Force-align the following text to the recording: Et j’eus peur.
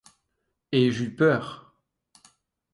Et 0.71 0.89
j’eus 0.91 1.11
peur. 1.15 1.75